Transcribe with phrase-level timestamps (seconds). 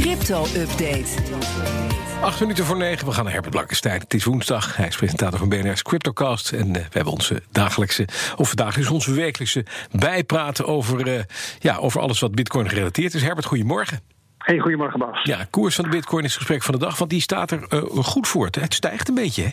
[0.00, 1.22] Crypto-update.
[2.22, 4.00] Acht minuten voor negen, we gaan naar Herbert Blankenstein.
[4.00, 6.52] Het is woensdag, hij is presentator van BNR's Cryptocast.
[6.52, 11.22] En eh, we hebben onze dagelijkse, of dagelijks onze wekelijkse bijpraten over, eh,
[11.58, 13.22] ja, over alles wat bitcoin gerelateerd is.
[13.22, 14.00] Herbert, goedemorgen.
[14.38, 15.22] Hey, goedemorgen Bas.
[15.22, 17.66] Ja, koers van de bitcoin is het gesprek van de dag, want die staat er
[17.68, 18.48] eh, goed voor.
[18.50, 19.50] Het stijgt een beetje, hè?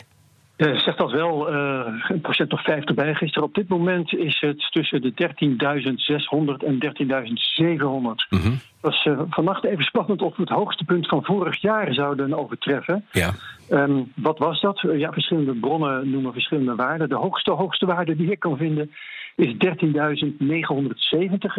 [0.56, 3.48] Uh, zegt dat wel, uh, een procent of 50 bij gisteren.
[3.48, 8.26] Op dit moment is het tussen de 13.600 en 13.700.
[8.30, 8.50] Mhm.
[8.50, 12.38] Dat is uh, vannacht even spannend of we het hoogste punt van vorig jaar zouden
[12.38, 13.04] overtreffen.
[13.12, 13.30] Ja.
[13.70, 14.80] Um, wat was dat?
[14.80, 17.08] ja, verschillende bronnen noemen verschillende waarden.
[17.08, 18.90] De hoogste, hoogste waarde die ik kan vinden
[19.36, 19.58] is 13.970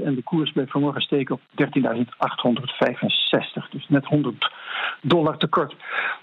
[0.04, 1.46] en de koers bleef vanmorgen steken op 13.865.
[3.70, 4.52] Dus net 100
[5.02, 5.76] dollar tekort.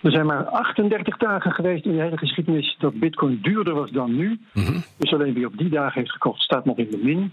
[0.02, 4.16] Er zijn maar 38 dagen geweest in de hele geschiedenis dat bitcoin duurder was dan
[4.16, 4.41] nu.
[4.52, 4.83] Mm -hmm.
[4.98, 7.33] Dus alleen wie op die dagen heeft gekocht staat nog in de min.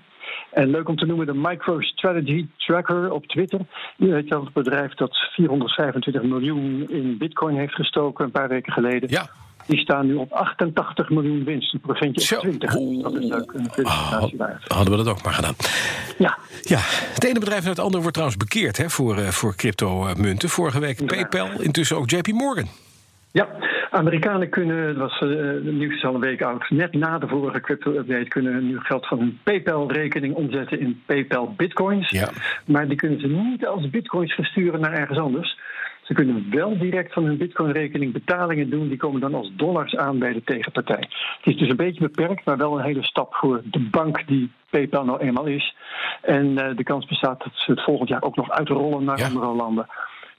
[0.51, 3.59] En leuk om te noemen de MicroStrategy Tracker op Twitter.
[3.97, 8.73] Die weet dat het bedrijf dat 425 miljoen in bitcoin heeft gestoken een paar weken
[8.73, 9.09] geleden.
[9.09, 9.29] Ja.
[9.69, 12.73] Die staan nu op 88 miljoen winst, een procentje op 20.
[13.01, 13.85] Dat is leuk, een.
[13.85, 14.21] Oh,
[14.67, 15.53] hadden we dat ook maar gedaan.
[16.17, 16.37] Ja.
[16.61, 16.77] ja.
[17.13, 20.49] Het ene bedrijf naar het andere wordt trouwens bekeerd hè, voor, uh, voor crypto-munten.
[20.49, 22.67] Vorige week PayPal, intussen ook JP Morgan.
[23.31, 23.47] Ja,
[23.91, 27.61] Amerikanen kunnen, dat was uh, het nieuws al een week oud, net na de vorige
[27.61, 32.09] crypto-update kunnen nu geld van hun PayPal-rekening omzetten in PayPal Bitcoins.
[32.09, 32.29] Ja.
[32.65, 35.57] Maar die kunnen ze niet als Bitcoins versturen naar ergens anders.
[36.09, 38.87] Ze kunnen wel direct van hun Bitcoin-rekening betalingen doen.
[38.87, 41.07] Die komen dan als dollars aan bij de tegenpartij.
[41.37, 44.51] Het is dus een beetje beperkt, maar wel een hele stap voor de bank die
[44.69, 45.75] PayPal nou eenmaal is.
[46.21, 49.25] En uh, de kans bestaat dat ze het volgend jaar ook nog uitrollen naar Ja.
[49.25, 49.87] andere landen.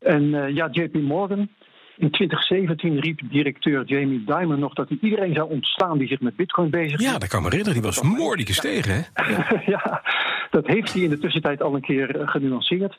[0.01, 1.49] En uh, ja, JP Morgan.
[1.97, 6.37] In 2017 riep directeur Jamie Dimon nog dat hij iedereen zou ontslaan die zich met
[6.37, 7.75] Bitcoin bezig Ja, dat kan me herinneren.
[7.83, 9.25] Die was moordelijk gestegen, hè?
[9.73, 10.03] ja,
[10.51, 12.99] dat heeft hij in de tussentijd al een keer uh, genuanceerd.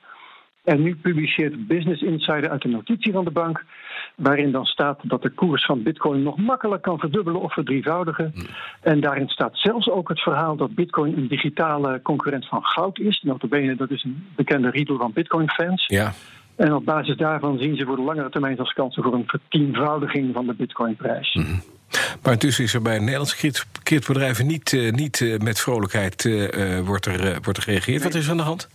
[0.63, 3.63] En nu publiceert Business Insider uit een notitie van de bank.
[4.15, 8.31] waarin dan staat dat de koers van Bitcoin nog makkelijk kan verdubbelen of verdrievoudigen.
[8.33, 8.41] Hm.
[8.81, 13.21] En daarin staat zelfs ook het verhaal dat Bitcoin een digitale concurrent van goud is.
[13.23, 15.87] Notabene, dat is een bekende riedel van Bitcoin-fans.
[15.87, 16.13] Ja.
[16.55, 20.33] En op basis daarvan zien ze voor de langere termijn als kansen voor een vertienvoudiging
[20.33, 21.33] van de Bitcoinprijs.
[21.33, 21.55] Mhm.
[22.23, 27.05] Maar intussen is er bij Nederlandse cryptobedrijven niet, uh, niet uh, met vrolijkheid uh, wordt,
[27.05, 28.03] er, wordt er gereageerd.
[28.03, 28.69] Wat is er aan de hand?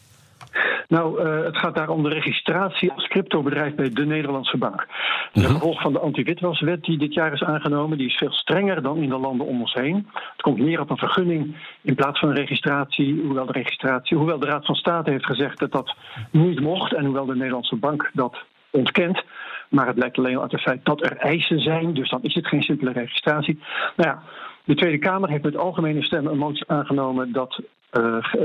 [0.88, 4.86] Nou, uh, het gaat daar om de registratie als cryptobedrijf bij de Nederlandse bank.
[5.32, 7.98] Een gevolg van de anti-witwaswet die dit jaar is aangenomen.
[7.98, 10.08] Die is veel strenger dan in de landen om ons heen.
[10.12, 13.22] Het komt neer op een vergunning in plaats van een registratie.
[13.24, 15.94] Hoewel de, registratie, hoewel de Raad van State heeft gezegd dat dat
[16.30, 16.94] niet mocht.
[16.94, 18.36] En hoewel de Nederlandse bank dat
[18.70, 19.24] ontkent.
[19.68, 21.94] Maar het blijkt alleen uit het feit dat er eisen zijn.
[21.94, 23.60] Dus dan is het geen simpele registratie.
[23.96, 24.22] Nou ja,
[24.64, 27.60] de Tweede Kamer heeft met algemene stemmen een motie aangenomen dat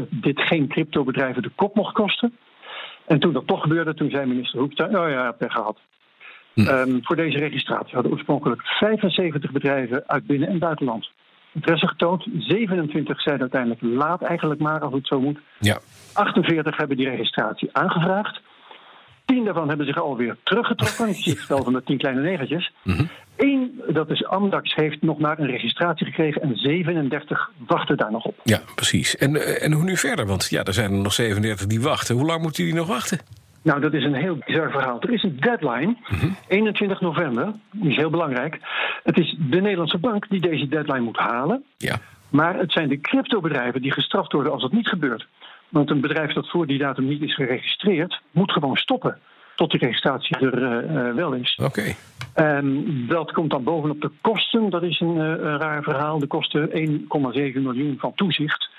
[0.10, 2.38] dit geen cryptobedrijven de kop mocht kosten.
[3.06, 5.78] En toen dat toch gebeurde, toen zei minister Hoekstra, oh ja, pech gehad.
[6.54, 6.68] Hm.
[6.68, 11.10] Um, voor deze registratie hadden oorspronkelijk 75 bedrijven uit binnen- en buitenland
[11.54, 12.28] interesse getoond.
[12.38, 15.40] 27 zeiden uiteindelijk laat eigenlijk maar als het zo moet.
[15.60, 15.80] Ja.
[16.14, 18.42] 48 hebben die registratie aangevraagd.
[19.26, 21.10] 10 daarvan hebben zich alweer teruggetrokken.
[21.10, 22.72] Ik zie het spel van de 10 kleine negertjes.
[22.84, 23.10] Mm -hmm.
[23.94, 28.36] Dat is Amdax, heeft nog maar een registratie gekregen en 37 wachten daar nog op.
[28.44, 29.18] Ja, precies.
[29.18, 30.26] En, en hoe nu verder?
[30.26, 32.16] Want ja, er zijn er nog 37 die wachten.
[32.16, 33.20] Hoe lang moeten die nog wachten?
[33.64, 35.02] Nou, dat is een heel bizar verhaal.
[35.02, 36.14] Er is een deadline, Mhm.
[36.16, 36.36] mm -hmm.
[36.48, 38.58] 21 november, die is heel belangrijk.
[39.04, 41.64] Het is de Nederlandse bank die deze deadline moet halen.
[41.78, 41.98] Ja.
[42.30, 45.28] Maar het zijn de cryptobedrijven die gestraft worden als dat niet gebeurt.
[45.70, 49.18] Want een bedrijf dat voor die datum niet is geregistreerd, moet gewoon stoppen
[49.62, 51.58] tot die registratie er uh, wel is.
[51.62, 51.80] Oké.
[51.80, 51.96] Okay.
[52.34, 54.70] En dat komt dan bovenop de kosten.
[54.70, 56.20] Dat is een, uh, een raar verhaal.
[56.20, 58.70] De kosten 1,7 miljoen van toezicht.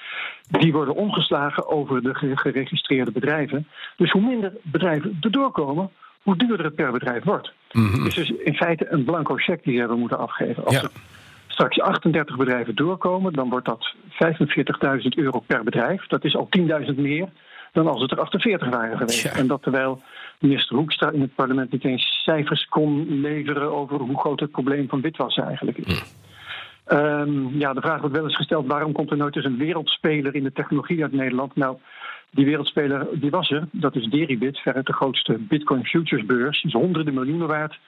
[0.49, 3.69] Die worden omgeslagen over de geregistreerde bedrijven.
[3.97, 5.91] Dus hoe minder bedrijven erdoor komen,
[6.23, 7.53] hoe duurder het per bedrijf wordt.
[7.73, 8.05] Mm -hmm.
[8.05, 10.65] Dus, dus in feite een blanco cheque die ze hebben moeten afgeven.
[10.65, 10.83] Als ja.
[10.83, 10.91] er
[11.47, 16.07] straks 38 bedrijven doorkomen, dan wordt dat 45.000 euro per bedrijf.
[16.07, 17.29] Dat is al 10.000 meer
[17.73, 19.23] dan als het er 48 waren geweest.
[19.23, 19.33] Ja.
[19.33, 20.03] En dat terwijl
[20.43, 24.89] minister Hoekstra in het parlement niet eens cijfers kon leveren over hoe groot het probleem
[24.89, 25.87] van witwassen eigenlijk is.
[25.87, 26.21] Mm.
[26.99, 30.35] Um, ja, de vraag wordt wel eens gesteld: waarom komt er nooit eens een wereldspeler
[30.35, 31.57] in de technologie uit Nederland?
[31.57, 31.77] Nou,
[32.31, 33.69] die wereldspeler die was er.
[33.71, 36.63] Dat is Deribit, veruit de grootste Bitcoin futures beurs.
[36.63, 37.79] Is honderden miljoenen waard.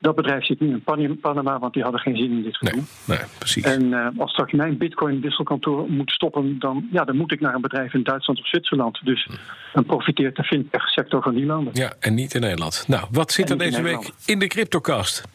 [0.00, 2.74] Dat bedrijf zit nu in Panama, want die hadden geen zin in dit gedoe.
[2.74, 3.64] Nee, nee, precies.
[3.64, 7.60] En uh, als straks mijn Bitcoin-wisselkantoor moet stoppen, dan, ja, dan moet ik naar een
[7.60, 9.00] bedrijf in Duitsland of Zwitserland.
[9.04, 9.28] Dus
[9.72, 11.74] dan profiteert de fintech-sector van die landen.
[11.74, 12.84] Ja, en niet in Nederland.
[12.88, 15.28] Nou, wat zit er deze week in de CryptoCast?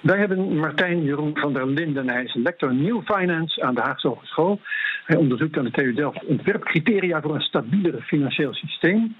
[0.00, 2.08] Wij hebben Martijn Jeroen van der Linden.
[2.08, 4.60] Hij is lector New Finance aan de Haagse Hogeschool.
[5.04, 9.16] Hij onderzoekt aan de TU Delft ontwerpcriteria voor een stabieler financieel systeem.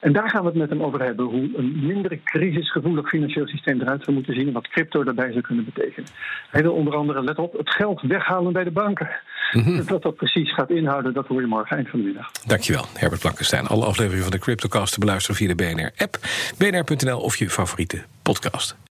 [0.00, 1.26] En daar gaan we het met hem over hebben.
[1.26, 4.46] Hoe een minder crisisgevoelig financieel systeem eruit zou moeten zien.
[4.46, 6.08] En wat crypto daarbij zou kunnen betekenen.
[6.50, 9.08] Hij wil onder andere, let op, het geld weghalen bij de banken.
[9.52, 12.30] Mm Wat dat precies gaat inhouden, dat hoor je morgen eind van de middag.
[12.46, 13.66] Dankjewel, Herbert Blankenstein.
[13.66, 16.18] Alle afleveringen van de Cryptocast te beluisteren via de BNR-app,
[16.58, 18.76] bnr.nl of je favoriete podcast.